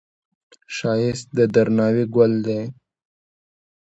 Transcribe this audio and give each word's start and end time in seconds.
ښایست 0.75 1.27
د 1.37 1.39
درناوي 1.55 2.05
ګل 2.15 2.33
دی 2.47 2.61